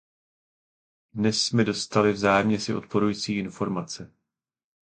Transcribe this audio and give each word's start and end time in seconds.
Dnes 1.13 1.43
jsme 1.43 1.63
dostali 1.63 2.11
vzájemně 2.13 2.59
si 2.59 2.73
odporující 2.75 3.35
informace. 3.37 4.13